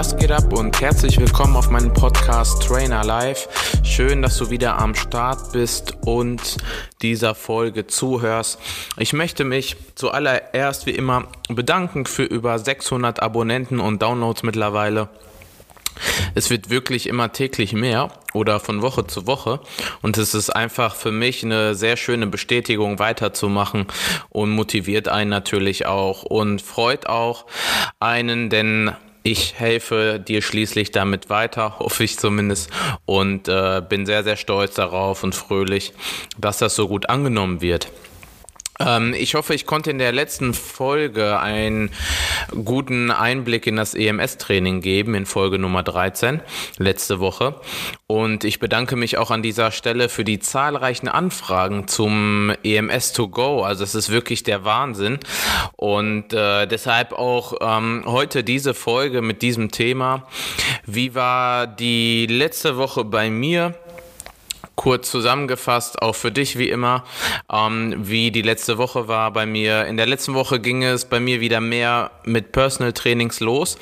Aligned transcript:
Was 0.00 0.16
geht 0.16 0.32
ab 0.32 0.54
und 0.54 0.80
herzlich 0.80 1.20
willkommen 1.20 1.56
auf 1.56 1.68
meinem 1.68 1.92
Podcast 1.92 2.62
Trainer 2.62 3.04
Live. 3.04 3.50
Schön, 3.82 4.22
dass 4.22 4.38
du 4.38 4.48
wieder 4.48 4.78
am 4.78 4.94
Start 4.94 5.52
bist 5.52 5.98
und 6.06 6.56
dieser 7.02 7.34
Folge 7.34 7.86
zuhörst. 7.86 8.58
Ich 8.96 9.12
möchte 9.12 9.44
mich 9.44 9.76
zuallererst 9.96 10.86
wie 10.86 10.92
immer 10.92 11.28
bedanken 11.50 12.06
für 12.06 12.22
über 12.22 12.58
600 12.58 13.22
Abonnenten 13.22 13.78
und 13.78 14.00
Downloads 14.00 14.42
mittlerweile. 14.42 15.10
Es 16.34 16.48
wird 16.48 16.70
wirklich 16.70 17.06
immer 17.06 17.30
täglich 17.32 17.74
mehr 17.74 18.08
oder 18.32 18.58
von 18.58 18.80
Woche 18.80 19.06
zu 19.06 19.26
Woche 19.26 19.60
und 20.00 20.16
es 20.16 20.32
ist 20.32 20.48
einfach 20.48 20.94
für 20.94 21.12
mich 21.12 21.44
eine 21.44 21.74
sehr 21.74 21.98
schöne 21.98 22.26
Bestätigung 22.26 22.98
weiterzumachen 22.98 23.86
und 24.30 24.48
motiviert 24.48 25.08
einen 25.08 25.28
natürlich 25.28 25.84
auch 25.84 26.22
und 26.22 26.62
freut 26.62 27.06
auch 27.06 27.44
einen, 27.98 28.48
denn 28.48 28.92
ich 29.22 29.54
helfe 29.58 30.22
dir 30.26 30.42
schließlich 30.42 30.90
damit 30.90 31.30
weiter, 31.30 31.74
hoffe 31.78 32.04
ich 32.04 32.18
zumindest, 32.18 32.70
und 33.06 33.48
äh, 33.48 33.82
bin 33.86 34.06
sehr, 34.06 34.24
sehr 34.24 34.36
stolz 34.36 34.74
darauf 34.74 35.22
und 35.22 35.34
fröhlich, 35.34 35.92
dass 36.38 36.58
das 36.58 36.74
so 36.74 36.88
gut 36.88 37.08
angenommen 37.08 37.60
wird. 37.60 37.88
Ähm, 38.80 39.14
ich 39.16 39.34
hoffe, 39.34 39.54
ich 39.54 39.66
konnte 39.66 39.90
in 39.90 39.98
der 39.98 40.12
letzten 40.12 40.54
Folge 40.54 41.38
einen 41.38 41.90
guten 42.64 43.10
Einblick 43.10 43.66
in 43.66 43.76
das 43.76 43.94
EMS-Training 43.94 44.80
geben, 44.80 45.14
in 45.14 45.26
Folge 45.26 45.58
Nummer 45.58 45.82
13, 45.82 46.40
letzte 46.78 47.20
Woche. 47.20 47.54
Und 48.06 48.44
ich 48.44 48.58
bedanke 48.58 48.96
mich 48.96 49.18
auch 49.18 49.30
an 49.30 49.42
dieser 49.42 49.70
Stelle 49.70 50.08
für 50.08 50.24
die 50.24 50.40
zahlreichen 50.40 51.08
Anfragen 51.08 51.86
zum 51.86 52.52
EMS 52.64 53.12
to 53.12 53.28
go. 53.28 53.62
Also 53.62 53.84
es 53.84 53.94
ist 53.94 54.10
wirklich 54.10 54.42
der 54.42 54.64
Wahnsinn. 54.64 55.18
Und 55.76 56.32
äh, 56.32 56.66
deshalb 56.66 57.12
auch 57.12 57.54
ähm, 57.60 58.02
heute 58.06 58.42
diese 58.42 58.74
Folge 58.74 59.22
mit 59.22 59.42
diesem 59.42 59.70
Thema. 59.70 60.26
Wie 60.86 61.14
war 61.14 61.66
die 61.66 62.26
letzte 62.26 62.76
Woche 62.76 63.04
bei 63.04 63.30
mir? 63.30 63.74
Kurz 64.80 65.10
zusammengefasst, 65.10 66.00
auch 66.00 66.14
für 66.14 66.32
dich 66.32 66.56
wie 66.56 66.70
immer, 66.70 67.04
ähm, 67.52 67.96
wie 67.98 68.30
die 68.30 68.40
letzte 68.40 68.78
Woche 68.78 69.08
war 69.08 69.30
bei 69.30 69.44
mir. 69.44 69.84
In 69.84 69.98
der 69.98 70.06
letzten 70.06 70.32
Woche 70.32 70.58
ging 70.58 70.82
es 70.82 71.04
bei 71.04 71.20
mir 71.20 71.42
wieder 71.42 71.60
mehr 71.60 72.10
mit 72.24 72.52
Personal 72.52 72.94
Trainings 72.94 73.40
los. 73.40 73.76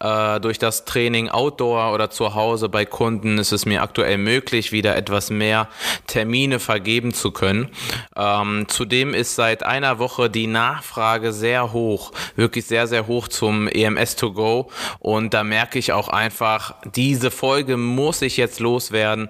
Äh, 0.00 0.38
durch 0.38 0.60
das 0.60 0.84
Training 0.84 1.28
Outdoor 1.28 1.92
oder 1.92 2.08
zu 2.08 2.36
Hause 2.36 2.68
bei 2.68 2.84
Kunden 2.84 3.38
ist 3.38 3.50
es 3.50 3.66
mir 3.66 3.82
aktuell 3.82 4.16
möglich, 4.16 4.70
wieder 4.70 4.94
etwas 4.94 5.28
mehr 5.28 5.66
Termine 6.06 6.60
vergeben 6.60 7.12
zu 7.12 7.32
können. 7.32 7.68
Ähm, 8.14 8.66
zudem 8.68 9.12
ist 9.12 9.34
seit 9.34 9.64
einer 9.64 9.98
Woche 9.98 10.30
die 10.30 10.46
Nachfrage 10.46 11.32
sehr 11.32 11.72
hoch, 11.72 12.12
wirklich 12.36 12.66
sehr, 12.66 12.86
sehr 12.86 13.08
hoch 13.08 13.26
zum 13.26 13.66
EMS 13.66 14.14
to 14.14 14.32
go. 14.32 14.70
Und 15.00 15.34
da 15.34 15.42
merke 15.42 15.80
ich 15.80 15.92
auch 15.92 16.06
einfach, 16.06 16.76
diese 16.94 17.32
Folge 17.32 17.76
muss 17.76 18.22
ich 18.22 18.36
jetzt 18.36 18.60
loswerden. 18.60 19.28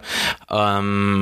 Ähm, 0.50 1.13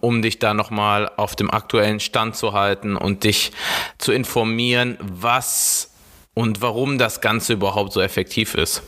um 0.00 0.22
dich 0.22 0.38
da 0.38 0.54
nochmal 0.54 1.10
auf 1.16 1.36
dem 1.36 1.50
aktuellen 1.50 2.00
Stand 2.00 2.36
zu 2.36 2.52
halten 2.52 2.96
und 2.96 3.24
dich 3.24 3.52
zu 3.98 4.12
informieren, 4.12 4.98
was 5.00 5.92
und 6.34 6.62
warum 6.62 6.98
das 6.98 7.20
Ganze 7.20 7.54
überhaupt 7.54 7.92
so 7.92 8.00
effektiv 8.00 8.54
ist. 8.54 8.82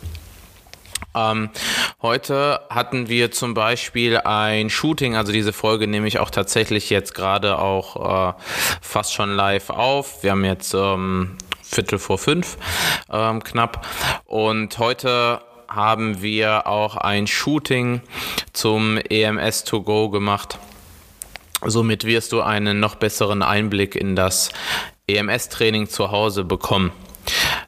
Ähm, 1.15 1.51
heute 2.03 2.61
hatten 2.69 3.09
wir 3.09 3.31
zum 3.31 3.55
Beispiel 3.55 4.19
ein 4.19 4.69
Shooting, 4.69 5.17
also 5.17 5.33
diese 5.33 5.53
Folge 5.53 5.87
nehme 5.87 6.07
ich 6.07 6.19
auch 6.19 6.31
tatsächlich 6.31 6.91
jetzt 6.91 7.15
gerade 7.15 7.59
auch 7.59 8.31
äh, 8.31 8.35
fast 8.83 9.15
schon 9.15 9.35
live 9.35 9.71
auf. 9.71 10.23
Wir 10.23 10.33
haben 10.33 10.45
jetzt 10.45 10.75
ähm, 10.75 11.39
Viertel 11.63 11.99
vor 11.99 12.19
fünf 12.19 12.59
ähm, 13.11 13.43
knapp 13.43 13.87
und 14.27 14.79
heute 14.79 15.41
haben 15.77 16.23
wir 16.23 16.67
auch 16.67 16.97
ein 16.97 17.27
Shooting 17.27 18.01
zum 18.53 18.99
EMS 18.99 19.65
to 19.65 19.83
go 19.83 20.09
gemacht. 20.09 20.59
Somit 21.65 22.05
wirst 22.05 22.33
du 22.33 22.43
einen 22.43 22.81
noch 22.81 22.97
besseren 22.97 23.43
Einblick 23.43 23.95
in 23.95 24.17
das 24.17 24.51
EMS-Training 25.07 25.89
zu 25.89 26.11
Hause 26.11 26.43
bekommen 26.43 26.91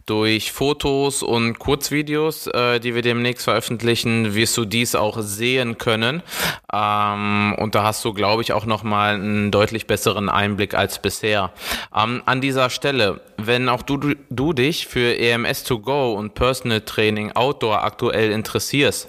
durch 0.09 0.53
Fotos 0.53 1.23
und 1.23 1.59
Kurzvideos, 1.59 2.47
äh, 2.49 2.81
die 2.81 2.95
wir 2.95 3.03
demnächst 3.03 3.45
veröffentlichen, 3.45 4.35
wirst 4.35 4.57
du 4.57 4.65
dies 4.65 4.95
auch 4.95 5.19
sehen 5.21 5.79
können. 5.79 6.23
Ähm, 6.73 7.55
und 7.59 7.75
da 7.75 7.83
hast 7.83 8.05
du, 8.05 8.13
glaube 8.15 8.43
ich, 8.43 8.53
auch 8.53 8.67
nochmal 8.67 9.15
einen 9.15 9.51
deutlich 9.51 9.87
besseren 9.87 10.29
Einblick 10.29 10.75
als 10.75 11.01
bisher. 11.01 11.53
Ähm, 11.95 12.23
an 12.25 12.41
dieser 12.41 12.71
Stelle, 12.71 13.21
wenn 13.37 13.69
auch 13.69 13.83
du, 13.83 14.15
du 14.31 14.53
dich 14.53 14.87
für 14.87 15.19
EMS 15.19 15.65
2 15.65 15.75
go 15.77 16.15
und 16.15 16.35
Personal 16.35 16.81
Training 16.81 17.33
Outdoor 17.33 17.85
aktuell 17.85 18.33
interessierst, 18.33 19.09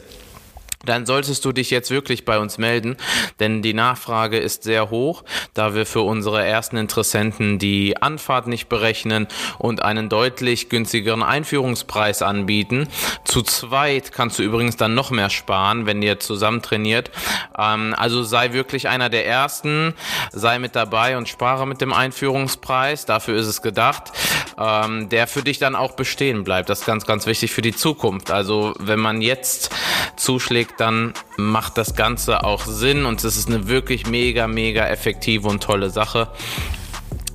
dann 0.85 1.05
solltest 1.05 1.43
du 1.43 1.51
dich 1.51 1.69
jetzt 1.69 1.91
wirklich 1.91 2.25
bei 2.25 2.39
uns 2.39 2.57
melden, 2.57 2.95
denn 3.39 3.61
die 3.61 3.73
Nachfrage 3.73 4.37
ist 4.37 4.63
sehr 4.63 4.89
hoch, 4.89 5.23
da 5.53 5.75
wir 5.75 5.85
für 5.85 6.01
unsere 6.01 6.45
ersten 6.45 6.77
Interessenten 6.77 7.59
die 7.59 8.01
Anfahrt 8.01 8.47
nicht 8.47 8.69
berechnen 8.69 9.27
und 9.57 9.83
einen 9.83 10.09
deutlich 10.09 10.69
günstigeren 10.69 11.23
Einführungspreis 11.23 12.21
anbieten. 12.21 12.87
Zu 13.25 13.41
zweit 13.41 14.11
kannst 14.11 14.39
du 14.39 14.43
übrigens 14.43 14.77
dann 14.77 14.93
noch 14.93 15.11
mehr 15.11 15.29
sparen, 15.29 15.85
wenn 15.85 16.01
ihr 16.01 16.19
zusammen 16.19 16.61
trainiert. 16.61 17.11
Ähm, 17.57 17.93
also 17.97 18.23
sei 18.23 18.53
wirklich 18.53 18.87
einer 18.87 19.09
der 19.09 19.25
Ersten, 19.25 19.93
sei 20.31 20.59
mit 20.59 20.75
dabei 20.75 21.17
und 21.17 21.27
spare 21.27 21.67
mit 21.67 21.81
dem 21.81 21.93
Einführungspreis, 21.93 23.05
dafür 23.05 23.35
ist 23.35 23.47
es 23.47 23.61
gedacht, 23.61 24.11
ähm, 24.59 25.09
der 25.09 25.27
für 25.27 25.41
dich 25.41 25.57
dann 25.57 25.75
auch 25.75 25.93
bestehen 25.93 26.43
bleibt. 26.43 26.69
Das 26.69 26.81
ist 26.81 26.85
ganz, 26.85 27.05
ganz 27.05 27.25
wichtig 27.25 27.51
für 27.51 27.61
die 27.61 27.75
Zukunft. 27.75 28.29
Also 28.31 28.73
wenn 28.79 28.99
man 28.99 29.21
jetzt 29.21 29.73
zuschlägt, 30.17 30.79
dann 30.79 31.13
macht 31.37 31.77
das 31.77 31.95
Ganze 31.95 32.43
auch 32.43 32.65
Sinn 32.65 33.05
und 33.05 33.23
es 33.23 33.37
ist 33.37 33.47
eine 33.47 33.67
wirklich 33.67 34.07
mega, 34.07 34.47
mega 34.47 34.85
effektive 34.87 35.47
und 35.47 35.63
tolle 35.63 35.89
Sache 35.89 36.27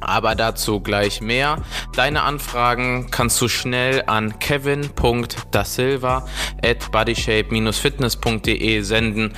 aber 0.04 0.34
dazu 0.34 0.80
gleich 0.80 1.20
mehr. 1.20 1.58
Deine 1.94 2.22
Anfragen 2.22 3.10
kannst 3.10 3.40
du 3.40 3.48
schnell 3.48 4.04
an 4.06 4.38
kevin.dasilva 4.38 6.26
at 6.62 6.90
bodyshape-fitness.de 6.92 8.80
senden 8.80 9.34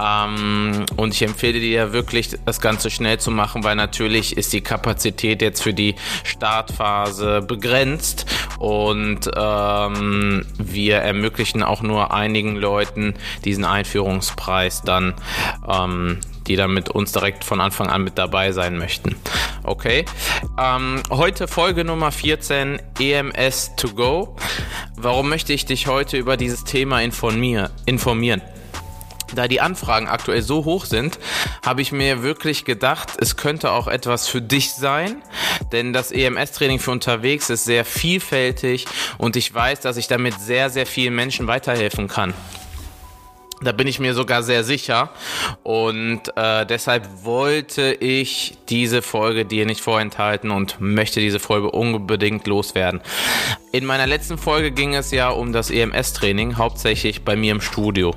ähm, 0.00 0.84
und 0.96 1.14
ich 1.14 1.22
empfehle 1.22 1.60
dir 1.60 1.92
wirklich 1.92 2.30
das 2.44 2.60
Ganze 2.60 2.90
schnell 2.90 3.18
zu 3.18 3.30
machen, 3.30 3.64
weil 3.64 3.76
natürlich 3.76 4.36
ist 4.36 4.52
die 4.52 4.60
Kapazität 4.60 5.42
jetzt 5.42 5.62
für 5.62 5.74
die 5.74 5.94
Startphase 6.24 7.42
begrenzt 7.42 8.26
und 8.58 9.30
ähm, 9.36 10.46
wir 10.58 10.96
ermöglichen 10.96 11.62
auch 11.62 11.82
nur 11.82 12.12
einigen 12.12 12.56
Leuten 12.56 13.14
diesen 13.44 13.64
Einführungspreis 13.64 14.82
dann 14.82 15.14
ähm, 15.68 16.20
die 16.46 16.56
dann 16.56 16.72
mit 16.72 16.88
uns 16.88 17.12
direkt 17.12 17.44
von 17.44 17.60
Anfang 17.60 17.88
an 17.88 18.02
mit 18.02 18.18
dabei 18.18 18.52
sein 18.52 18.78
möchten. 18.78 19.16
Okay. 19.62 20.04
Ähm, 20.58 21.02
heute 21.10 21.48
Folge 21.48 21.84
Nummer 21.84 22.12
14 22.12 22.80
EMS 22.98 23.76
to 23.76 23.88
go. 23.88 24.36
Warum 24.96 25.28
möchte 25.28 25.52
ich 25.52 25.66
dich 25.66 25.86
heute 25.86 26.16
über 26.16 26.36
dieses 26.36 26.64
Thema 26.64 27.00
informieren? 27.00 28.42
Da 29.34 29.48
die 29.48 29.60
Anfragen 29.60 30.06
aktuell 30.06 30.42
so 30.42 30.64
hoch 30.64 30.84
sind, 30.84 31.18
habe 31.64 31.82
ich 31.82 31.90
mir 31.90 32.22
wirklich 32.22 32.64
gedacht, 32.64 33.14
es 33.18 33.36
könnte 33.36 33.72
auch 33.72 33.88
etwas 33.88 34.28
für 34.28 34.40
dich 34.40 34.72
sein, 34.72 35.22
denn 35.72 35.92
das 35.92 36.12
EMS-Training 36.12 36.78
für 36.78 36.92
unterwegs 36.92 37.50
ist 37.50 37.64
sehr 37.64 37.84
vielfältig 37.84 38.86
und 39.18 39.34
ich 39.34 39.52
weiß, 39.52 39.80
dass 39.80 39.96
ich 39.96 40.06
damit 40.06 40.38
sehr, 40.38 40.70
sehr 40.70 40.86
vielen 40.86 41.14
Menschen 41.14 41.48
weiterhelfen 41.48 42.06
kann. 42.06 42.34
Da 43.62 43.72
bin 43.72 43.86
ich 43.86 43.98
mir 43.98 44.12
sogar 44.12 44.42
sehr 44.42 44.64
sicher. 44.64 45.10
Und 45.62 46.36
äh, 46.36 46.66
deshalb 46.66 47.08
wollte 47.24 47.94
ich 47.94 48.58
diese 48.68 49.00
Folge 49.00 49.46
dir 49.46 49.64
nicht 49.64 49.80
vorenthalten 49.80 50.50
und 50.50 50.80
möchte 50.80 51.20
diese 51.20 51.38
Folge 51.40 51.70
unbedingt 51.70 52.46
loswerden. 52.46 53.00
In 53.72 53.86
meiner 53.86 54.06
letzten 54.06 54.36
Folge 54.36 54.72
ging 54.72 54.94
es 54.94 55.10
ja 55.10 55.30
um 55.30 55.52
das 55.52 55.70
EMS-Training, 55.70 56.58
hauptsächlich 56.58 57.24
bei 57.24 57.34
mir 57.34 57.52
im 57.52 57.60
Studio. 57.62 58.14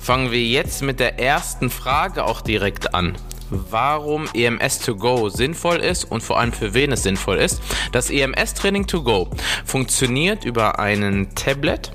Fangen 0.00 0.30
wir 0.30 0.42
jetzt 0.42 0.82
mit 0.82 1.00
der 1.00 1.18
ersten 1.18 1.68
Frage 1.68 2.24
auch 2.24 2.40
direkt 2.40 2.94
an 2.94 3.16
warum 3.50 4.28
EMS 4.34 4.80
to 4.80 4.94
go 4.94 5.28
sinnvoll 5.28 5.76
ist 5.76 6.04
und 6.04 6.22
vor 6.22 6.38
allem 6.38 6.52
für 6.52 6.74
wen 6.74 6.92
es 6.92 7.02
sinnvoll 7.02 7.38
ist. 7.38 7.60
Das 7.92 8.10
EMS 8.10 8.54
Training 8.54 8.86
to 8.86 9.02
go 9.02 9.28
funktioniert 9.64 10.44
über 10.44 10.78
einen 10.78 11.34
Tablet, 11.34 11.92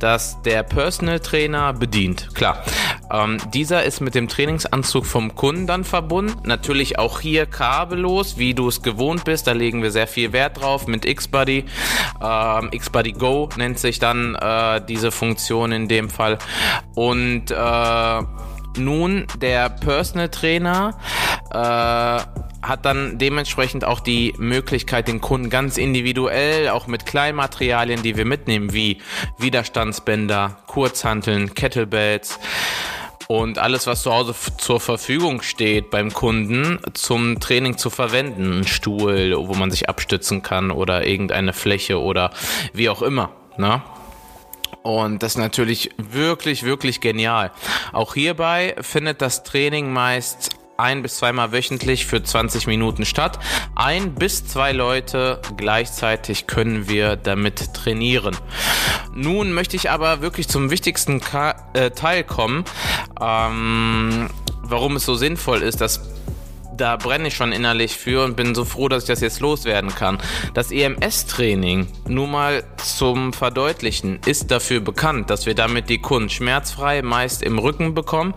das 0.00 0.40
der 0.42 0.62
Personal 0.62 1.20
Trainer 1.20 1.72
bedient. 1.72 2.34
Klar, 2.34 2.62
ähm, 3.10 3.38
dieser 3.52 3.84
ist 3.84 4.00
mit 4.00 4.14
dem 4.14 4.28
Trainingsanzug 4.28 5.06
vom 5.06 5.34
Kunden 5.34 5.66
dann 5.66 5.84
verbunden. 5.84 6.46
Natürlich 6.46 6.98
auch 6.98 7.20
hier 7.20 7.46
kabellos, 7.46 8.38
wie 8.38 8.54
du 8.54 8.68
es 8.68 8.82
gewohnt 8.82 9.24
bist. 9.24 9.46
Da 9.46 9.52
legen 9.52 9.82
wir 9.82 9.90
sehr 9.90 10.06
viel 10.06 10.32
Wert 10.32 10.60
drauf 10.60 10.86
mit 10.86 11.04
Xbuddy. 11.04 11.64
Ähm, 12.22 12.70
Xbuddy 12.70 13.12
Go 13.12 13.48
nennt 13.56 13.78
sich 13.78 13.98
dann 13.98 14.34
äh, 14.34 14.80
diese 14.86 15.10
Funktion 15.10 15.72
in 15.72 15.88
dem 15.88 16.10
Fall. 16.10 16.38
Und 16.94 17.50
äh, 17.50 18.22
nun 18.76 19.26
der 19.40 19.68
Personal 19.68 20.28
Trainer 20.28 20.98
äh, 21.50 22.44
hat 22.68 22.84
dann 22.84 23.18
dementsprechend 23.18 23.84
auch 23.84 24.00
die 24.00 24.34
Möglichkeit, 24.38 25.08
den 25.08 25.20
Kunden 25.20 25.50
ganz 25.50 25.76
individuell, 25.78 26.68
auch 26.68 26.86
mit 26.86 27.06
Kleinmaterialien, 27.06 28.02
die 28.02 28.16
wir 28.16 28.24
mitnehmen, 28.24 28.72
wie 28.72 28.98
Widerstandsbänder, 29.38 30.58
Kurzhanteln, 30.66 31.54
Kettlebells, 31.54 32.38
und 33.26 33.58
alles, 33.58 33.86
was 33.86 34.02
zu 34.02 34.12
Hause 34.12 34.34
zur 34.58 34.80
Verfügung 34.80 35.42
steht 35.42 35.90
beim 35.90 36.12
Kunden 36.12 36.78
zum 36.92 37.40
Training 37.40 37.78
zu 37.78 37.90
verwenden. 37.90 38.60
Ein 38.60 38.66
Stuhl, 38.66 39.34
wo 39.36 39.54
man 39.54 39.70
sich 39.70 39.88
abstützen 39.88 40.42
kann 40.42 40.70
oder 40.70 41.06
irgendeine 41.06 41.52
Fläche 41.52 42.00
oder 42.00 42.30
wie 42.72 42.90
auch 42.90 43.02
immer. 43.02 43.30
Ne? 43.56 43.82
Und 44.82 45.22
das 45.22 45.32
ist 45.32 45.38
natürlich 45.38 45.90
wirklich, 45.96 46.64
wirklich 46.64 47.00
genial. 47.00 47.50
Auch 47.92 48.14
hierbei 48.14 48.76
findet 48.80 49.22
das 49.22 49.42
Training 49.42 49.90
meist 49.90 50.50
ein 50.76 51.02
bis 51.02 51.16
zweimal 51.16 51.52
wöchentlich 51.52 52.06
für 52.06 52.22
20 52.22 52.66
Minuten 52.66 53.04
statt. 53.04 53.38
Ein 53.74 54.14
bis 54.14 54.46
zwei 54.46 54.72
Leute 54.72 55.40
gleichzeitig 55.56 56.46
können 56.46 56.88
wir 56.88 57.16
damit 57.16 57.74
trainieren. 57.74 58.36
Nun 59.14 59.52
möchte 59.52 59.76
ich 59.76 59.90
aber 59.90 60.20
wirklich 60.20 60.48
zum 60.48 60.70
wichtigsten 60.70 61.20
äh, 61.74 61.90
Teil 61.90 62.24
kommen, 62.24 62.64
ähm, 63.20 64.28
warum 64.62 64.96
es 64.96 65.04
so 65.04 65.14
sinnvoll 65.14 65.62
ist, 65.62 65.80
dass 65.80 66.13
da 66.76 66.96
brenne 66.96 67.28
ich 67.28 67.34
schon 67.34 67.52
innerlich 67.52 67.96
für 67.96 68.24
und 68.24 68.36
bin 68.36 68.54
so 68.54 68.64
froh, 68.64 68.88
dass 68.88 69.04
ich 69.04 69.08
das 69.08 69.20
jetzt 69.20 69.40
loswerden 69.40 69.94
kann. 69.94 70.18
Das 70.54 70.70
EMS-Training, 70.70 71.86
nur 72.08 72.26
mal 72.26 72.64
zum 72.76 73.32
Verdeutlichen, 73.32 74.20
ist 74.26 74.50
dafür 74.50 74.80
bekannt, 74.80 75.30
dass 75.30 75.46
wir 75.46 75.54
damit 75.54 75.88
die 75.88 75.98
Kunden 76.00 76.30
schmerzfrei 76.30 77.02
meist 77.02 77.42
im 77.42 77.58
Rücken 77.58 77.94
bekommen. 77.94 78.34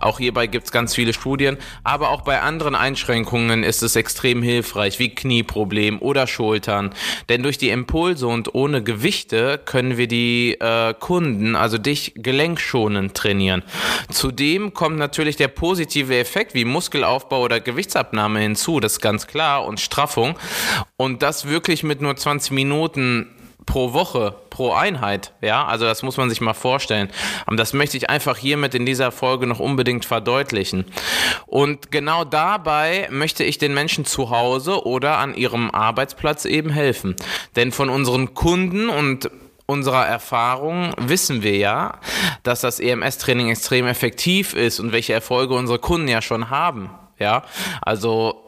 Auch 0.00 0.18
hierbei 0.18 0.46
gibt 0.46 0.66
es 0.66 0.72
ganz 0.72 0.94
viele 0.94 1.12
Studien, 1.12 1.58
aber 1.84 2.10
auch 2.10 2.22
bei 2.22 2.40
anderen 2.40 2.74
Einschränkungen 2.74 3.62
ist 3.62 3.82
es 3.82 3.96
extrem 3.96 4.42
hilfreich, 4.42 4.98
wie 4.98 5.14
Knieproblem 5.14 6.00
oder 6.00 6.26
Schultern. 6.26 6.94
Denn 7.28 7.42
durch 7.42 7.58
die 7.58 7.70
Impulse 7.70 8.26
und 8.26 8.54
ohne 8.54 8.82
Gewichte 8.82 9.60
können 9.64 9.96
wir 9.96 10.08
die 10.08 10.56
äh, 10.60 10.94
Kunden, 10.94 11.56
also 11.56 11.78
dich, 11.78 12.12
gelenkschonend 12.16 13.14
trainieren. 13.14 13.62
Zudem 14.10 14.74
kommt 14.74 14.98
natürlich 14.98 15.36
der 15.36 15.48
positive 15.48 16.16
Effekt 16.16 16.54
wie 16.54 16.64
Muskelaufbau 16.64 17.42
oder 17.42 17.60
Gewicht 17.60 17.77
Gewichtsabnahme 17.78 18.40
hinzu, 18.40 18.80
das 18.80 18.94
ist 18.94 19.00
ganz 19.00 19.28
klar, 19.28 19.64
und 19.64 19.78
Straffung. 19.78 20.34
Und 20.96 21.22
das 21.22 21.46
wirklich 21.46 21.84
mit 21.84 22.00
nur 22.00 22.16
20 22.16 22.50
Minuten 22.50 23.28
pro 23.66 23.92
Woche, 23.92 24.34
pro 24.50 24.72
Einheit. 24.72 25.32
Ja, 25.42 25.64
also 25.64 25.84
das 25.84 26.02
muss 26.02 26.16
man 26.16 26.28
sich 26.28 26.40
mal 26.40 26.54
vorstellen. 26.54 27.08
Und 27.46 27.56
das 27.56 27.74
möchte 27.74 27.96
ich 27.96 28.10
einfach 28.10 28.36
hiermit 28.36 28.74
in 28.74 28.84
dieser 28.84 29.12
Folge 29.12 29.46
noch 29.46 29.60
unbedingt 29.60 30.04
verdeutlichen. 30.04 30.86
Und 31.46 31.92
genau 31.92 32.24
dabei 32.24 33.06
möchte 33.12 33.44
ich 33.44 33.58
den 33.58 33.74
Menschen 33.74 34.04
zu 34.04 34.30
Hause 34.30 34.84
oder 34.84 35.18
an 35.18 35.36
ihrem 35.36 35.70
Arbeitsplatz 35.70 36.46
eben 36.46 36.70
helfen. 36.70 37.14
Denn 37.54 37.70
von 37.70 37.90
unseren 37.90 38.34
Kunden 38.34 38.88
und 38.88 39.30
unserer 39.66 40.04
Erfahrung 40.04 40.94
wissen 40.96 41.44
wir 41.44 41.56
ja, 41.56 42.00
dass 42.42 42.62
das 42.62 42.80
EMS-Training 42.80 43.50
extrem 43.50 43.86
effektiv 43.86 44.54
ist 44.54 44.80
und 44.80 44.90
welche 44.90 45.12
Erfolge 45.12 45.54
unsere 45.54 45.78
Kunden 45.78 46.08
ja 46.08 46.22
schon 46.22 46.50
haben. 46.50 46.90
Ja, 47.18 47.42
also 47.82 48.44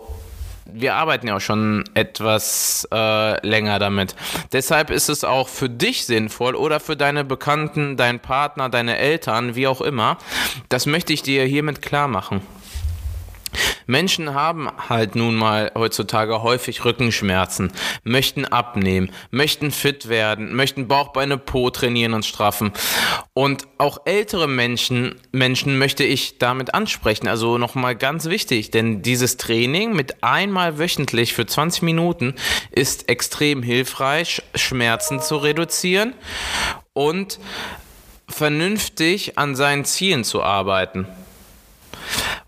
wir 0.73 0.95
arbeiten 0.95 1.29
ja 1.29 1.37
auch 1.37 1.41
schon 1.41 1.85
etwas 1.95 2.87
äh, 2.93 3.47
länger 3.47 3.79
damit. 3.79 4.15
Deshalb 4.53 4.91
ist 4.91 5.09
es 5.09 5.25
auch 5.25 5.49
für 5.49 5.69
dich 5.69 6.07
sinnvoll 6.07 6.55
oder 6.55 6.81
für 6.81 6.97
deine 6.97 7.25
Bekannten, 7.25 7.97
deinen 7.97 8.21
Partner, 8.21 8.69
deine 8.69 8.99
Eltern, 8.99 9.55
wie 9.55 9.67
auch 9.67 9.81
immer. 9.81 10.19
Das 10.69 10.87
möchte 10.87 11.13
ich 11.13 11.23
dir 11.23 11.45
hiermit 11.45 11.83
klar 11.83 12.09
machen. 12.09 12.43
Menschen 13.91 14.35
haben 14.35 14.71
halt 14.89 15.17
nun 15.17 15.35
mal 15.35 15.73
heutzutage 15.75 16.43
häufig 16.43 16.85
Rückenschmerzen, 16.85 17.73
möchten 18.05 18.45
abnehmen, 18.45 19.11
möchten 19.33 19.73
fit 19.73 20.09
werden, 20.09 20.55
möchten 20.55 20.87
Bauchbeine 20.87 21.39
Po 21.39 21.71
trainieren 21.71 22.15
und 22.15 22.25
straffen. 22.25 22.73
Und 23.35 23.67
auch 23.79 24.03
ältere 24.05 24.47
Menschen, 24.47 25.17
Menschen 25.33 25.77
möchte 25.77 26.05
ich 26.05 26.39
damit 26.39 26.73
ansprechen. 26.73 27.27
Also 27.27 27.59
nochmal 27.59 27.97
ganz 27.97 28.27
wichtig, 28.27 28.71
denn 28.71 29.03
dieses 29.03 29.37
Training 29.37 29.95
mit 29.95 30.23
einmal 30.23 30.79
wöchentlich 30.79 31.35
für 31.35 31.47
20 31.47 31.83
Minuten 31.83 32.35
ist 32.71 33.09
extrem 33.09 33.63
hilfreich, 33.63 34.43
Schmerzen 34.55 35.21
zu 35.21 35.37
reduzieren 35.37 36.15
und 36.93 37.41
vernünftig 38.29 39.37
an 39.37 39.57
seinen 39.57 39.85
Zielen 39.85 40.23
zu 40.23 40.45
arbeiten. 40.45 41.09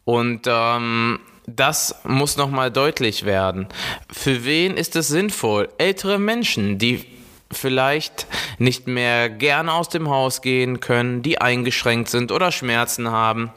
Und 0.04 0.42
ähm, 0.46 1.20
das 1.46 1.94
muss 2.04 2.36
nochmal 2.36 2.70
deutlich 2.70 3.24
werden. 3.24 3.66
Für 4.10 4.44
wen 4.44 4.76
ist 4.76 4.96
es 4.96 5.08
sinnvoll? 5.08 5.68
Ältere 5.78 6.18
Menschen, 6.18 6.78
die 6.78 7.04
vielleicht 7.50 8.26
nicht 8.58 8.86
mehr 8.86 9.28
gerne 9.28 9.72
aus 9.72 9.88
dem 9.88 10.08
Haus 10.08 10.40
gehen 10.40 10.80
können, 10.80 11.22
die 11.22 11.40
eingeschränkt 11.40 12.08
sind 12.08 12.32
oder 12.32 12.50
Schmerzen 12.52 13.10
haben 13.10 13.52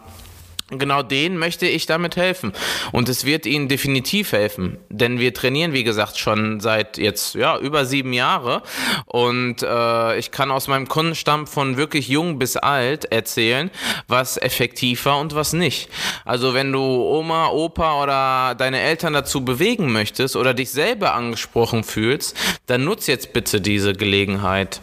Genau 0.72 1.04
denen 1.04 1.38
möchte 1.38 1.68
ich 1.68 1.86
damit 1.86 2.16
helfen. 2.16 2.52
Und 2.92 3.08
es 3.08 3.24
wird 3.24 3.46
ihnen 3.46 3.68
definitiv 3.68 4.32
helfen. 4.32 4.80
Denn 4.90 5.20
wir 5.20 5.32
trainieren, 5.32 5.74
wie 5.74 5.84
gesagt, 5.84 6.18
schon 6.18 6.60
seit 6.60 6.98
jetzt 6.98 7.36
ja, 7.36 7.60
über 7.60 7.86
sieben 7.86 8.14
Jahre. 8.14 8.64
Und 9.06 9.62
äh, 9.62 10.18
ich 10.18 10.32
kann 10.32 10.50
aus 10.50 10.68
meinem 10.68 10.88
Kundenstamm 10.88 11.46
von 11.46 11.78
wirklich 11.78 12.08
jung 12.08 12.40
bis 12.40 12.58
alt 12.58 13.06
erzählen, 13.06 13.70
was 14.08 14.38
effektiv 14.38 15.06
war 15.06 15.20
und 15.20 15.36
was 15.36 15.54
nicht. 15.54 15.90
Also 16.26 16.56
wenn 16.56 16.72
du 16.72 16.82
Oma, 16.82 17.50
Opa 17.50 18.02
oder 18.02 18.56
deine 18.56 18.82
Eltern 18.82 19.14
dazu 19.14 19.46
bewegen 19.46 19.92
möchtest 19.92 20.36
oder 20.36 20.56
dich 20.56 20.72
selber 20.72 21.14
angesprochen 21.14 21.84
fühlst, 21.84 22.36
dann 22.66 22.86
nutz 22.86 23.06
jetzt 23.06 23.34
bitte 23.34 23.62
diese 23.62 23.94
Gelegenheit. 23.94 24.82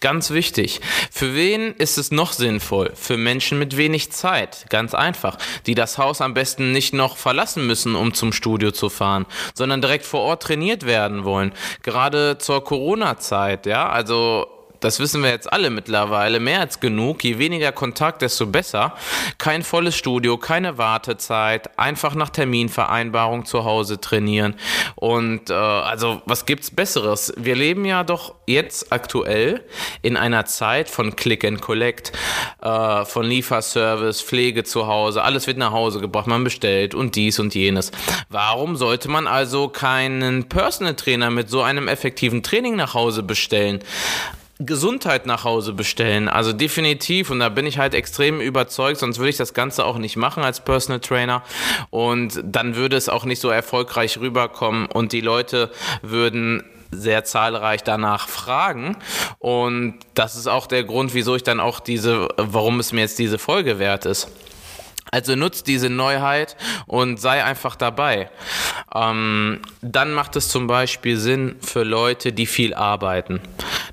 Ganz 0.00 0.30
wichtig. 0.30 0.80
Für 1.10 1.34
wen 1.34 1.74
ist 1.74 1.96
es 1.96 2.10
noch 2.10 2.32
sinnvoll? 2.32 2.92
Für 2.94 3.16
Menschen 3.16 3.58
mit 3.58 3.76
wenig 3.76 4.12
Zeit. 4.12 4.66
Ganz 4.68 4.94
einfach. 4.94 5.38
Die 5.66 5.74
das 5.74 5.96
Haus 5.96 6.20
am 6.20 6.34
besten 6.34 6.72
nicht 6.72 6.92
noch 6.92 7.16
verlassen 7.16 7.66
müssen, 7.66 7.94
um 7.94 8.12
zum 8.12 8.32
Studio 8.32 8.70
zu 8.70 8.90
fahren, 8.90 9.24
sondern 9.54 9.80
direkt 9.80 10.04
vor 10.04 10.20
Ort 10.20 10.42
trainiert 10.42 10.84
werden 10.84 11.24
wollen. 11.24 11.52
Gerade 11.82 12.36
zur 12.38 12.62
Corona-Zeit, 12.64 13.66
ja. 13.66 13.88
Also 13.88 14.53
das 14.84 15.00
wissen 15.00 15.22
wir 15.22 15.30
jetzt 15.30 15.50
alle 15.50 15.70
mittlerweile, 15.70 16.40
mehr 16.40 16.60
als 16.60 16.78
genug. 16.78 17.24
Je 17.24 17.38
weniger 17.38 17.72
Kontakt, 17.72 18.20
desto 18.20 18.46
besser. 18.46 18.94
Kein 19.38 19.62
volles 19.62 19.96
Studio, 19.96 20.36
keine 20.36 20.76
Wartezeit, 20.76 21.78
einfach 21.78 22.14
nach 22.14 22.28
Terminvereinbarung 22.28 23.46
zu 23.46 23.64
Hause 23.64 23.98
trainieren. 23.98 24.54
Und 24.94 25.48
äh, 25.48 25.54
also, 25.54 26.20
was 26.26 26.44
gibt's 26.44 26.70
Besseres? 26.70 27.32
Wir 27.36 27.56
leben 27.56 27.86
ja 27.86 28.04
doch 28.04 28.34
jetzt 28.46 28.92
aktuell 28.92 29.64
in 30.02 30.18
einer 30.18 30.44
Zeit 30.44 30.90
von 30.90 31.16
Click 31.16 31.44
and 31.44 31.62
Collect, 31.62 32.12
äh, 32.60 33.06
von 33.06 33.24
Lieferservice, 33.24 34.20
Pflege 34.20 34.64
zu 34.64 34.86
Hause, 34.86 35.22
alles 35.22 35.46
wird 35.46 35.56
nach 35.56 35.72
Hause 35.72 36.00
gebracht, 36.00 36.26
man 36.26 36.44
bestellt 36.44 36.94
und 36.94 37.16
dies 37.16 37.38
und 37.38 37.54
jenes. 37.54 37.90
Warum 38.28 38.76
sollte 38.76 39.08
man 39.08 39.26
also 39.26 39.68
keinen 39.68 40.48
Personal 40.50 40.94
Trainer 40.94 41.30
mit 41.30 41.48
so 41.48 41.62
einem 41.62 41.88
effektiven 41.88 42.42
Training 42.42 42.76
nach 42.76 42.92
Hause 42.92 43.22
bestellen? 43.22 43.82
Gesundheit 44.58 45.26
nach 45.26 45.44
Hause 45.44 45.72
bestellen. 45.72 46.28
Also 46.28 46.52
definitiv. 46.52 47.30
Und 47.30 47.40
da 47.40 47.48
bin 47.48 47.66
ich 47.66 47.78
halt 47.78 47.94
extrem 47.94 48.40
überzeugt, 48.40 49.00
sonst 49.00 49.18
würde 49.18 49.30
ich 49.30 49.36
das 49.36 49.54
Ganze 49.54 49.84
auch 49.84 49.98
nicht 49.98 50.16
machen 50.16 50.44
als 50.44 50.64
Personal 50.64 51.00
Trainer. 51.00 51.42
Und 51.90 52.40
dann 52.44 52.76
würde 52.76 52.96
es 52.96 53.08
auch 53.08 53.24
nicht 53.24 53.40
so 53.40 53.50
erfolgreich 53.50 54.18
rüberkommen 54.18 54.86
und 54.86 55.12
die 55.12 55.20
Leute 55.20 55.70
würden 56.02 56.64
sehr 56.90 57.24
zahlreich 57.24 57.82
danach 57.82 58.28
fragen. 58.28 58.96
Und 59.38 59.98
das 60.14 60.36
ist 60.36 60.46
auch 60.46 60.66
der 60.66 60.84
Grund, 60.84 61.14
wieso 61.14 61.34
ich 61.34 61.42
dann 61.42 61.60
auch 61.60 61.80
diese, 61.80 62.28
warum 62.36 62.78
es 62.78 62.92
mir 62.92 63.00
jetzt 63.00 63.18
diese 63.18 63.38
Folge 63.38 63.78
wert 63.78 64.06
ist. 64.06 64.28
Also 65.14 65.36
nutzt 65.36 65.68
diese 65.68 65.90
Neuheit 65.90 66.56
und 66.88 67.20
sei 67.20 67.44
einfach 67.44 67.76
dabei. 67.76 68.30
Ähm, 68.92 69.60
dann 69.80 70.12
macht 70.12 70.34
es 70.34 70.48
zum 70.48 70.66
Beispiel 70.66 71.18
Sinn 71.18 71.54
für 71.60 71.84
Leute, 71.84 72.32
die 72.32 72.46
viel 72.46 72.74
arbeiten. 72.74 73.40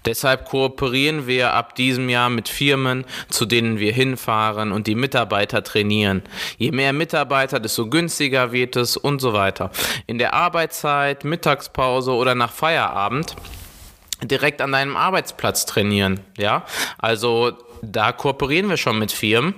Deshalb 0.06 0.46
kooperieren 0.46 1.28
wir 1.28 1.54
ab 1.54 1.76
diesem 1.76 2.10
Jahr 2.10 2.32
mit 2.32 2.50
Firmen, 2.50 3.06
zu 3.30 3.46
denen 3.46 3.78
wir 3.78 3.94
hinfahren 3.94 4.72
und 4.72 4.88
die 4.88 4.96
Mitarbeiter 4.96 5.64
trainieren. 5.64 6.24
Je 6.58 6.72
mehr 6.72 6.92
Mitarbeiter, 6.92 7.60
desto 7.60 7.88
günstiger 7.88 8.52
wird 8.52 8.76
es 8.76 8.98
und 8.98 9.22
so 9.22 9.34
weiter. 9.34 9.70
In 10.08 10.18
der 10.18 10.34
Arbeitszeit, 10.34 11.24
Mittagspause 11.24 12.14
oder 12.14 12.34
nach 12.34 12.52
Feierabend 12.52 13.36
direkt 14.24 14.60
an 14.60 14.72
deinem 14.72 14.98
Arbeitsplatz 14.98 15.68
trainieren. 15.68 16.22
Ja, 16.40 16.66
also 16.98 17.52
da 17.84 18.12
kooperieren 18.12 18.70
wir 18.70 18.78
schon 18.78 18.98
mit 18.98 19.12
Firmen. 19.12 19.54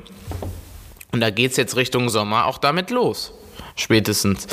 Und 1.14 1.22
da 1.22 1.30
geht 1.30 1.52
es 1.52 1.58
jetzt 1.58 1.78
Richtung 1.78 2.10
Sommer 2.10 2.48
auch 2.48 2.58
damit 2.58 2.90
los. 2.90 3.32
Spätestens. 3.76 4.48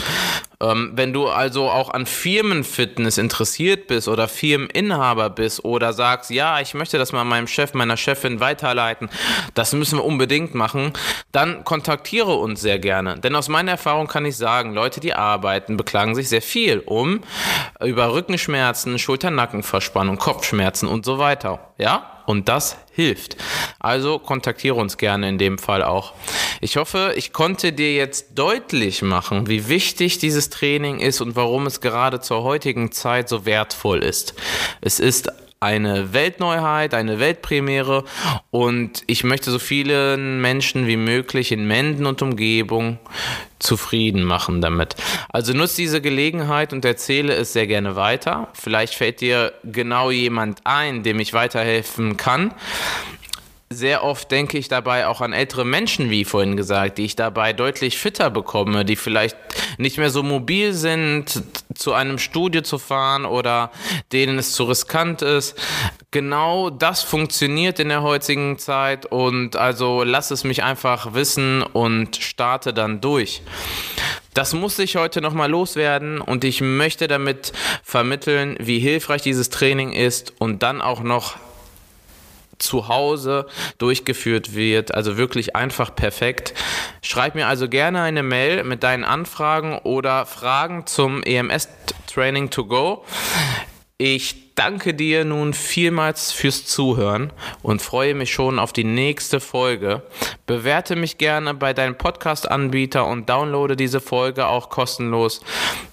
Ähm, 0.63 0.93
wenn 0.95 1.13
du 1.13 1.29
also 1.29 1.71
auch 1.71 1.91
an 1.91 2.07
Firmenfitness 2.07 3.19
interessiert 3.19 3.87
bist 3.87 4.09
oder 4.09 4.29
Firmeninhaber 4.29 5.31
bist 5.31 5.65
oder 5.65 5.93
sagst, 5.93 6.31
ja, 6.31 6.61
ich 6.61 6.75
möchte 6.75 6.99
das 6.99 7.13
mal 7.13 7.25
meinem 7.25 7.47
Chef, 7.47 7.73
meiner 7.75 7.97
Chefin 7.97 8.41
weiterleiten, 8.41 9.09
das 9.55 9.73
müssen 9.73 9.99
wir 9.99 10.05
unbedingt 10.05 10.55
machen, 10.55 10.93
dann 11.33 11.65
kontaktiere 11.65 12.35
uns 12.35 12.61
sehr 12.61 12.79
gerne. 12.79 13.19
Denn 13.19 13.35
aus 13.37 13.49
meiner 13.49 13.73
Erfahrung 13.73 14.07
kann 14.07 14.27
ich 14.27 14.37
sagen, 14.37 14.75
Leute, 14.75 15.01
die 15.01 15.15
arbeiten, 15.15 15.79
beklagen 15.79 16.15
sich 16.15 16.29
sehr 16.29 16.43
viel 16.43 16.81
um 16.81 17.21
über 17.83 18.13
Rückenschmerzen, 18.13 18.99
Schulter-Nackenverspannung, 18.99 20.19
Kopfschmerzen 20.19 20.89
und 20.89 21.07
so 21.07 21.19
weiter. 21.19 21.73
Ja? 21.79 22.20
Und 22.31 22.49
das 22.49 22.77
hilft. 22.93 23.37
Also 23.81 24.21
kontaktiere 24.21 24.77
uns 24.77 24.99
gerne 24.99 25.29
in 25.29 25.37
dem 25.37 25.59
Fall 25.59 25.83
auch. 25.83 26.13
Ich 26.61 26.77
hoffe, 26.77 27.13
ich 27.17 27.33
konnte 27.33 27.73
dir 27.73 27.93
jetzt 27.93 28.39
deutlich 28.39 29.03
machen, 29.03 29.49
wie 29.49 29.67
wichtig 29.67 30.19
dieses 30.19 30.49
Training 30.49 31.01
ist 31.01 31.21
und 31.21 31.35
warum 31.35 31.67
es 31.67 31.81
gerade 31.81 32.21
zur 32.21 32.45
heutigen 32.45 32.93
Zeit 32.93 33.29
so 33.29 33.47
wertvoll 33.47 34.05
ist. 34.05 34.35
Es 34.81 35.01
ist 35.01 35.29
eine 35.63 36.15
Weltneuheit, 36.15 36.95
eine 36.95 37.21
Weltpremiere 37.21 38.05
und 38.51 39.03
ich 39.07 39.25
möchte 39.25 39.51
so 39.51 39.59
vielen 39.59 40.41
Menschen 40.41 40.87
wie 40.87 40.97
möglich 40.97 41.53
in 41.53 41.67
Menden 41.67 42.07
und 42.07 42.23
Umgebung 42.23 42.99
zufrieden 43.59 44.25
machen 44.25 44.63
damit. 44.63 44.97
Also 45.29 45.53
nutze 45.53 45.77
diese 45.77 46.01
Gelegenheit 46.01 46.73
und 46.73 46.87
erzähle 46.87 47.35
es 47.35 47.53
sehr 47.53 47.67
gerne 47.67 47.95
weiter. 47.95 48.49
Vielleicht 48.55 48.95
fällt 48.95 49.21
dir 49.21 49.53
genau 49.63 50.11
jemand 50.11 50.61
ein, 50.65 51.03
dem 51.03 51.21
ich 51.21 51.35
weiterhelfen 51.35 52.17
kann 52.17 52.55
sehr 53.73 54.03
oft 54.03 54.33
denke 54.33 54.59
ich 54.59 54.67
dabei 54.67 55.07
auch 55.07 55.21
an 55.21 55.33
ältere 55.33 55.65
Menschen, 55.65 56.11
wie 56.11 56.25
vorhin 56.25 56.57
gesagt, 56.57 56.99
die 56.99 57.05
ich 57.05 57.15
dabei 57.15 57.53
deutlich 57.53 57.99
fitter 57.99 58.29
bekomme, 58.29 58.85
die 58.85 58.97
vielleicht 58.97 59.37
nicht 59.81 59.99
mehr 59.99 60.11
so 60.11 60.23
mobil 60.23 60.73
sind, 60.73 61.43
zu 61.75 61.93
einem 61.93 62.19
Studio 62.19 62.63
zu 62.63 62.79
fahren 62.79 63.25
oder 63.25 63.71
denen 64.13 64.39
es 64.39 64.53
zu 64.53 64.65
riskant 64.65 65.23
ist. 65.23 65.59
Genau 66.11 66.71
das 66.71 67.03
funktioniert 67.03 67.81
in 67.81 67.89
der 67.89 68.03
heutigen 68.03 68.59
Zeit 68.59 69.07
und 69.07 69.57
also 69.57 70.03
lass 70.05 70.31
es 70.31 70.45
mich 70.45 70.63
einfach 70.63 71.15
wissen 71.15 71.63
und 71.63 72.17
starte 72.17 72.73
dann 72.75 73.01
durch. 73.01 73.43
Das 74.35 74.55
muss 74.55 74.79
ich 74.79 74.97
heute 74.97 75.21
nochmal 75.21 75.51
loswerden 75.51 76.21
und 76.21 76.45
ich 76.45 76.61
möchte 76.61 77.09
damit 77.09 77.53
vermitteln, 77.83 78.57
wie 78.61 78.79
hilfreich 78.79 79.23
dieses 79.23 79.51
Training 79.51 79.93
ist 79.93 80.35
und 80.39 80.63
dann 80.63 80.81
auch 80.81 81.03
noch 81.03 81.37
zu 82.61 82.89
Hause 82.89 83.47
durchgeführt 83.79 84.55
wird. 84.55 84.95
Also 84.95 85.17
wirklich 85.17 85.57
einfach 85.57 85.95
perfekt. 85.95 86.55
Schreib 87.03 87.35
mir 87.35 87.47
also 87.47 87.69
gerne 87.69 88.03
eine 88.03 88.23
Mail 88.23 88.65
mit 88.65 88.83
deinen 88.83 89.05
Anfragen 89.05 89.79
oder 89.79 90.27
Fragen 90.27 90.87
zum 90.87 91.23
EMS 91.23 91.69
Training 92.07 92.51
to 92.51 92.65
Go. 92.65 93.05
Ich 93.99 94.55
danke 94.55 94.95
dir 94.95 95.25
nun 95.25 95.53
vielmals 95.53 96.33
fürs 96.33 96.65
Zuhören 96.65 97.33
und 97.63 97.83
freue 97.83 98.15
mich 98.15 98.33
schon 98.33 98.59
auf 98.59 98.73
die 98.73 98.85
nächste 98.85 99.41
Folge. 99.41 100.03
Bewerte 100.47 100.97
mich 100.97 101.19
gerne 101.19 101.55
bei 101.55 101.75
deinem 101.75 101.97
Podcast-Anbieter 101.97 103.07
und 103.07 103.29
downloade 103.29 103.77
diese 103.77 104.01
Folge 104.01 104.47
auch 104.47 104.71
kostenlos. 104.71 105.43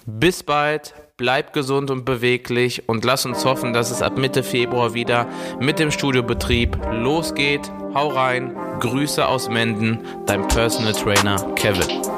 Bis 0.06 0.42
bald, 0.42 0.94
bleib 1.18 1.52
gesund 1.52 1.90
und 1.90 2.04
beweglich 2.04 2.88
und 2.88 3.04
lass 3.04 3.26
uns 3.26 3.44
hoffen, 3.44 3.72
dass 3.74 3.90
es 3.90 4.02
ab 4.02 4.16
Mitte 4.16 4.44
Februar 4.44 4.94
wieder 4.94 5.26
mit 5.60 5.80
dem 5.80 5.90
Studiobetrieb 5.90 6.78
losgeht. 6.92 7.70
Hau 7.92 8.08
rein, 8.08 8.56
Grüße 8.78 9.26
aus 9.26 9.48
Menden, 9.48 9.98
dein 10.26 10.46
Personal 10.46 10.92
Trainer 10.92 11.36
Kevin. 11.56 12.17